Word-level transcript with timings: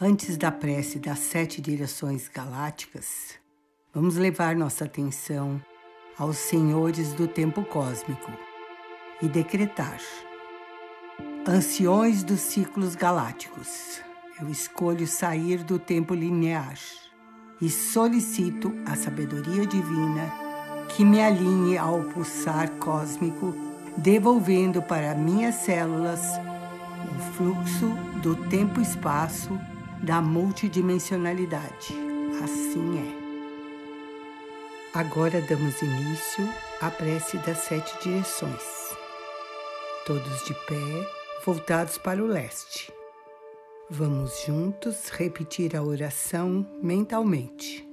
Antes 0.00 0.36
da 0.36 0.52
prece 0.52 1.00
das 1.00 1.18
sete 1.18 1.60
direções 1.60 2.28
galácticas, 2.28 3.34
vamos 3.92 4.14
levar 4.14 4.54
nossa 4.54 4.84
atenção 4.84 5.60
aos 6.16 6.36
senhores 6.36 7.12
do 7.14 7.26
tempo 7.26 7.64
cósmico 7.64 8.30
e 9.20 9.28
decretar. 9.28 9.98
Anciões 11.44 12.22
dos 12.22 12.38
ciclos 12.38 12.94
galácticos, 12.94 14.00
eu 14.40 14.48
escolho 14.48 15.04
sair 15.04 15.64
do 15.64 15.80
tempo 15.80 16.14
linear 16.14 16.78
e 17.60 17.68
solicito 17.68 18.72
a 18.86 18.94
sabedoria 18.94 19.66
divina 19.66 20.32
que 20.94 21.04
me 21.04 21.20
alinhe 21.20 21.76
ao 21.76 22.04
pulsar 22.04 22.70
cósmico, 22.78 23.52
devolvendo 23.96 24.80
para 24.80 25.16
minhas 25.16 25.56
células 25.56 26.22
o 27.16 27.32
fluxo 27.32 27.88
do 28.22 28.36
tempo-espaço 28.48 29.58
da 30.02 30.20
multidimensionalidade. 30.20 31.94
Assim 32.42 32.98
é. 32.98 33.18
Agora 34.94 35.40
damos 35.42 35.80
início 35.82 36.48
à 36.80 36.90
prece 36.90 37.36
das 37.38 37.58
sete 37.58 37.92
direções. 38.02 38.62
Todos 40.06 40.44
de 40.44 40.54
pé, 40.66 41.10
voltados 41.44 41.98
para 41.98 42.22
o 42.22 42.26
leste. 42.26 42.92
Vamos 43.90 44.42
juntos 44.46 45.08
repetir 45.08 45.76
a 45.76 45.82
oração 45.82 46.66
mentalmente. 46.82 47.86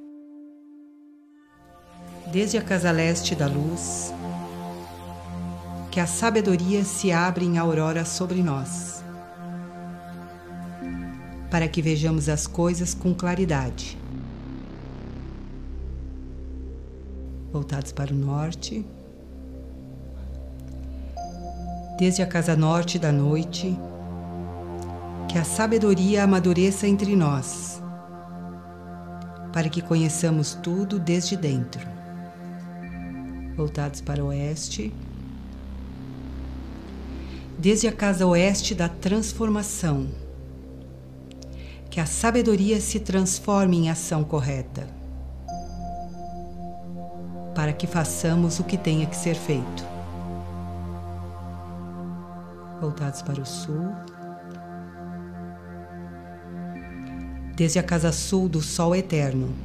Desde 2.32 2.58
a 2.58 2.62
casa 2.62 2.92
leste 2.92 3.36
da 3.36 3.48
luz, 3.48 4.14
que 5.92 6.00
a 6.00 6.08
sabedoria 6.08 6.84
se 6.84 7.12
abre 7.12 7.46
em 7.46 7.58
aurora 7.58 8.04
sobre 8.04 8.42
nós 8.42 9.05
para 11.56 11.70
que 11.70 11.82
vejamos 11.82 12.28
as 12.28 12.46
coisas 12.46 12.94
com 12.94 13.14
claridade. 13.14 13.98
Voltados 17.50 17.94
para 17.94 18.14
o 18.14 18.14
norte. 18.14 18.86
Desde 21.98 22.22
a 22.22 22.28
casa 22.28 22.58
norte 22.58 23.00
da 23.00 23.10
noite, 23.10 23.74
que 25.30 25.38
a 25.38 25.46
sabedoria 25.46 26.26
amadureça 26.26 26.90
entre 26.90 27.16
nós, 27.16 27.82
para 29.54 29.70
que 29.70 29.82
conheçamos 29.82 30.56
tudo 30.56 31.00
desde 31.00 31.38
dentro. 31.38 31.88
Voltados 33.56 34.02
para 34.02 34.22
o 34.22 34.28
oeste. 34.28 34.94
Desde 37.58 37.88
a 37.88 37.94
casa 37.94 38.28
oeste 38.28 38.76
da 38.76 38.90
transformação 38.90 40.25
que 41.96 42.02
a 42.02 42.06
sabedoria 42.06 42.82
se 42.82 43.00
transforme 43.00 43.78
em 43.78 43.90
ação 43.90 44.22
correta, 44.22 44.86
para 47.56 47.72
que 47.72 47.88
façamos 47.88 48.60
o 48.60 48.66
que 48.66 48.78
tenha 48.78 49.06
que 49.06 49.16
ser 49.16 49.34
feito. 49.34 49.86
Voltados 52.82 53.22
para 53.22 53.42
o 53.42 53.46
sul, 53.46 53.94
desde 57.56 57.80
a 57.80 57.84
casa 57.84 58.12
sul 58.12 58.50
do 58.50 58.62
Sol 58.62 58.94
Eterno, 58.94 59.56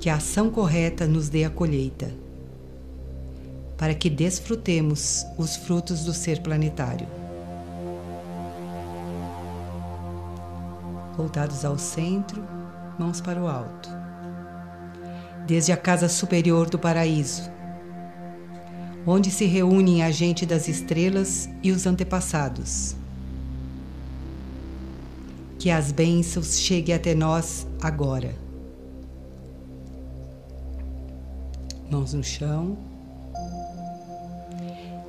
que 0.00 0.10
a 0.10 0.16
ação 0.16 0.50
correta 0.50 1.06
nos 1.06 1.28
dê 1.28 1.44
a 1.44 1.50
colheita, 1.50 2.12
para 3.78 3.94
que 3.94 4.10
desfrutemos 4.10 5.24
os 5.38 5.54
frutos 5.54 6.04
do 6.04 6.12
ser 6.12 6.42
planetário. 6.42 7.21
Voltados 11.16 11.64
ao 11.64 11.78
centro, 11.78 12.42
mãos 12.98 13.20
para 13.20 13.40
o 13.40 13.46
alto. 13.46 13.88
Desde 15.46 15.72
a 15.72 15.76
casa 15.76 16.08
superior 16.08 16.70
do 16.70 16.78
paraíso, 16.78 17.50
onde 19.06 19.30
se 19.30 19.44
reúnem 19.44 20.02
a 20.02 20.10
gente 20.10 20.46
das 20.46 20.68
estrelas 20.68 21.48
e 21.62 21.70
os 21.70 21.86
antepassados. 21.86 22.94
Que 25.58 25.70
as 25.70 25.92
bênçãos 25.92 26.58
cheguem 26.58 26.94
até 26.94 27.14
nós 27.14 27.66
agora. 27.80 28.34
Mãos 31.90 32.14
no 32.14 32.24
chão. 32.24 32.76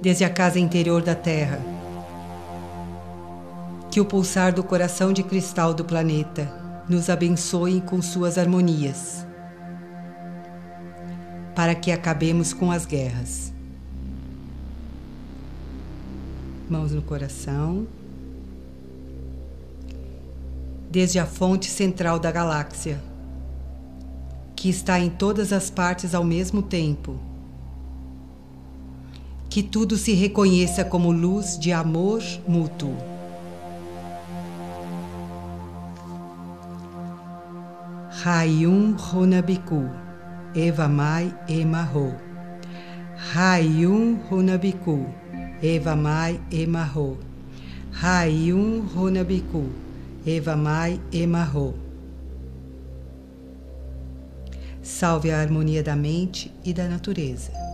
Desde 0.01 0.25
a 0.25 0.29
casa 0.29 0.59
interior 0.59 1.01
da 1.01 1.15
terra, 1.15 1.72
que 3.93 4.01
o 4.01 4.05
pulsar 4.05 4.51
do 4.51 4.63
coração 4.63 5.13
de 5.13 5.21
cristal 5.21 5.71
do 5.71 5.85
planeta 5.85 6.51
nos 6.89 7.11
abençoe 7.11 7.79
com 7.79 8.01
suas 8.01 8.39
harmonias, 8.39 9.23
para 11.55 11.75
que 11.75 11.91
acabemos 11.91 12.53
com 12.53 12.71
as 12.71 12.87
guerras. 12.87 13.53
Mãos 16.67 16.91
no 16.91 17.03
coração. 17.03 17.85
Desde 20.89 21.19
a 21.19 21.27
fonte 21.27 21.69
central 21.69 22.17
da 22.17 22.31
galáxia, 22.31 22.99
que 24.55 24.69
está 24.69 24.99
em 24.99 25.11
todas 25.11 25.53
as 25.53 25.69
partes 25.69 26.15
ao 26.15 26.23
mesmo 26.23 26.63
tempo. 26.63 27.19
Que 29.51 29.61
tudo 29.61 29.97
se 29.97 30.13
reconheça 30.13 30.83
como 30.83 31.11
luz 31.11 31.59
de 31.59 31.71
amor 31.71 32.23
mútuo 32.47 33.12
Hayun 38.23 38.95
Runabiku, 38.95 39.91
Eva 40.55 40.87
Mai 40.87 41.33
Emarro. 41.49 42.15
Hayun 43.33 44.17
Runabiku, 44.29 45.11
Eva 45.61 45.93
Mai 45.97 46.39
Emarro. 46.49 47.17
Hayun 47.91 48.87
Runabiku, 48.95 49.67
Eva 50.25 50.55
Mai. 50.55 50.97
Salve 54.81 55.33
a 55.33 55.39
harmonia 55.39 55.83
da 55.83 55.95
mente 55.97 56.49
e 56.63 56.71
da 56.71 56.87
natureza. 56.87 57.72